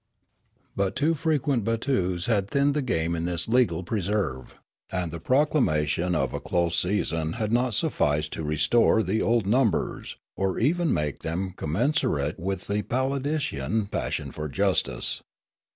But 0.75 0.95
too 0.95 1.13
frequent 1.13 1.63
battues 1.63 2.25
had 2.25 2.49
thinned 2.49 2.73
the 2.73 2.81
game 2.81 3.13
in 3.15 3.25
this 3.25 3.47
legal 3.47 3.83
preserve, 3.83 4.55
and 4.91 5.11
the 5.11 5.19
proclamation 5.19 6.15
of 6.15 6.33
a 6.33 6.39
close 6.39 6.75
season 6.79 7.33
had 7.33 7.51
not 7.51 7.75
sufficed 7.75 8.33
to 8.33 8.43
restore 8.43 9.03
the 9.03 9.21
old 9.21 9.45
numbers, 9.45 10.17
or 10.35 10.57
even 10.57 10.91
make 10.91 11.19
them 11.19 11.51
commensurate 11.51 12.39
with 12.39 12.65
the 12.65 12.81
Palindician 12.81 13.91
passion 13.91 14.31
for 14.31 14.49
justice. 14.49 15.21